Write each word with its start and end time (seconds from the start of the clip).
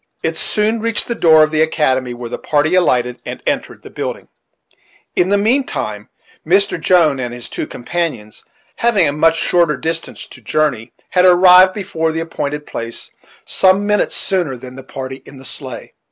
It 0.23 0.35
soon 0.35 0.79
reached 0.79 1.07
the 1.07 1.13
door 1.13 1.43
of 1.43 1.51
the 1.51 1.61
academy, 1.61 2.15
where 2.15 2.27
the 2.27 2.39
party 2.39 2.73
alighted 2.73 3.21
and 3.23 3.43
entered 3.45 3.83
the 3.83 3.91
building. 3.91 4.29
In 5.15 5.29
the 5.29 5.37
mean 5.37 5.63
time, 5.63 6.09
Mr. 6.43 6.81
Jones 6.81 7.19
and 7.21 7.31
his 7.31 7.47
two 7.49 7.67
companions, 7.67 8.43
having 8.77 9.07
a 9.07 9.11
much 9.13 9.35
shorter 9.37 9.77
distance 9.77 10.25
to 10.25 10.41
journey, 10.41 10.91
had 11.11 11.25
arrived 11.25 11.73
before 11.75 12.11
the 12.11 12.19
appointed 12.19 12.65
place 12.65 13.11
some 13.45 13.85
minutes 13.85 14.15
sooner 14.17 14.57
than 14.57 14.75
the 14.75 14.81
party 14.81 15.21
in 15.23 15.37
the 15.37 15.45
sleigh. 15.45 15.93